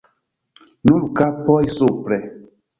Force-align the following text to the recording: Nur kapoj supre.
Nur 0.91 1.05
kapoj 1.21 1.61
supre. 1.77 2.23